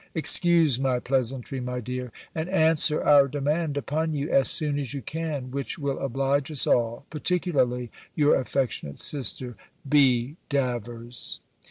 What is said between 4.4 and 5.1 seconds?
soon as you